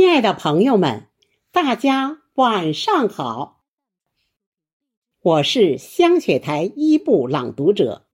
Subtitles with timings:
[0.00, 1.08] 亲爱的朋友们，
[1.52, 3.66] 大家晚上好！
[5.20, 8.06] 我是香雪台一部朗读者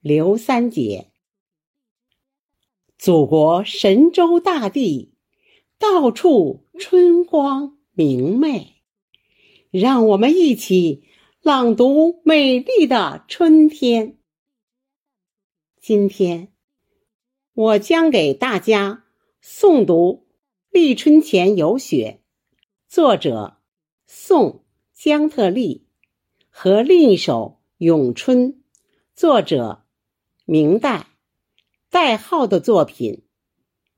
[0.00, 1.10] 刘三姐。
[2.96, 5.16] 祖国神州大地，
[5.80, 8.76] 到处春光明媚，
[9.72, 11.02] 让我们一起
[11.40, 14.16] 朗读美丽的春天。
[15.80, 16.52] 今天，
[17.52, 19.06] 我将给大家
[19.42, 20.28] 诵读。
[20.72, 22.22] 立春前有雪，
[22.88, 23.58] 作者
[24.06, 24.64] 宋
[24.94, 25.86] 江特立，
[26.48, 28.62] 和另一首咏春，
[29.14, 29.84] 作者
[30.46, 31.08] 明代
[31.90, 33.22] 戴颢的作品，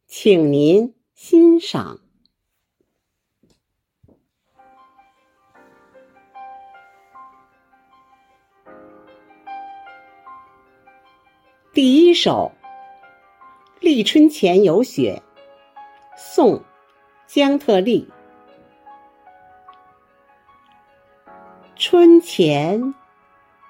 [0.08, 2.00] 请您欣赏。
[11.72, 12.50] 第一首，
[13.78, 15.22] 立春前有雪。
[16.36, 16.64] 宋，
[17.28, 18.08] 江特立。
[21.76, 22.92] 春前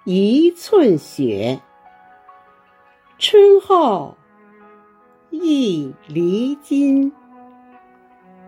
[0.07, 1.61] 一寸雪，
[3.19, 4.17] 春后
[5.29, 7.13] 一厘金。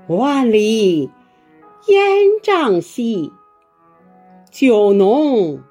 [0.07, 1.11] 万里
[1.89, 3.31] 烟瘴兮，
[4.51, 5.63] 酒浓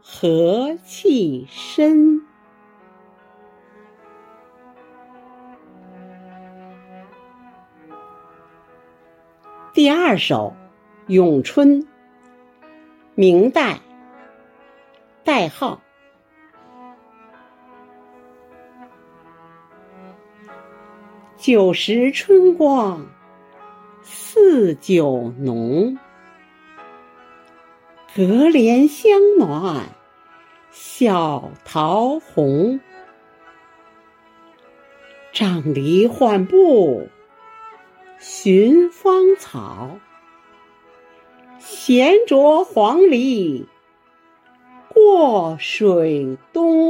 [0.00, 2.24] 和气深。
[9.82, 10.54] 第二首
[11.10, 11.80] 《咏春》，
[13.14, 13.80] 明代，
[15.24, 15.80] 代号。
[21.38, 23.06] 酒时春光
[24.02, 25.96] 似酒浓，
[28.14, 29.86] 隔帘香暖
[30.70, 32.80] 小桃红。
[35.32, 37.08] 杖藜缓步。
[38.22, 39.98] 寻芳草，
[41.58, 43.64] 闲着黄鹂
[44.90, 46.89] 过水东。